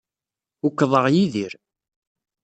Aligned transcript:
Ukḍeɣ 0.67 1.05
Yidir. 1.13 1.53